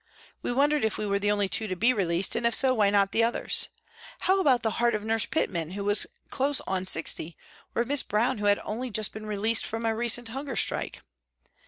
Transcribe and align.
We 0.41 0.51
wondered 0.51 0.83
if 0.83 0.97
we 0.97 1.05
were 1.05 1.19
the 1.19 1.29
only 1.29 1.47
two 1.47 1.67
to 1.67 1.75
be 1.75 1.93
released, 1.93 2.35
and 2.35 2.43
if 2.47 2.55
so, 2.55 2.73
why 2.73 2.89
not 2.89 3.11
the 3.11 3.23
others? 3.23 3.69
How 4.21 4.39
about 4.41 4.63
the 4.63 4.71
heart 4.81 4.95
of 4.95 5.03
Nurse 5.03 5.27
Pitman, 5.27 5.73
who 5.73 5.83
was 5.83 6.07
close 6.31 6.59
on 6.61 6.87
sixty, 6.87 7.37
or 7.75 7.83
of 7.83 7.87
Miss 7.87 8.01
Brown, 8.01 8.39
who 8.39 8.47
had 8.47 8.59
only 8.63 8.89
just 8.89 9.13
been 9.13 9.27
released 9.27 9.63
from 9.63 9.85
a 9.85 9.95
recent 9.95 10.29
hunger 10.29 10.55
strike 10.55 11.01